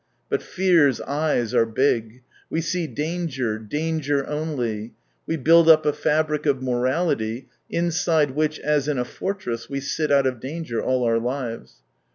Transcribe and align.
But 0.31 0.41
fear's 0.41 0.99
eyes 1.01 1.53
are 1.53 1.67
big. 1.67 2.23
We 2.49 2.59
see 2.59 2.87
danger, 2.87 3.59
danger 3.59 4.25
only, 4.25 4.95
we 5.27 5.37
build 5.37 5.69
up 5.69 5.85
a 5.85 5.93
fabric 5.93 6.47
of 6.47 6.59
morality 6.59 7.49
inside 7.69 8.31
which 8.31 8.59
as 8.61 8.87
in 8.87 8.97
a 8.97 9.05
fortress 9.05 9.69
we 9.69 9.79
sit 9.79 10.11
out 10.11 10.25
of 10.25 10.39
danger 10.39 10.81
all 10.81 11.03
our 11.03 11.19
lives. 11.19 11.83